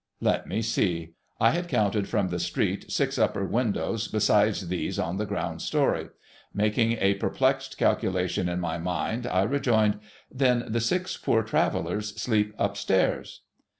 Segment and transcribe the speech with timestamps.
[0.19, 1.11] Let me see.
[1.39, 6.09] I had counted from the street six upper windows besides these on the ground story.
[6.51, 9.99] Making a perplexed calculation in my mind, I rejoined,'
[10.31, 13.41] Then the six Poor Travellers sleep upstairs